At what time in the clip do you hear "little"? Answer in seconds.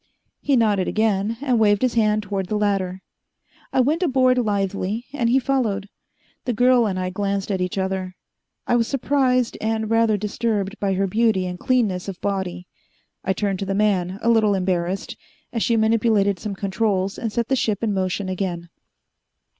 14.29-14.55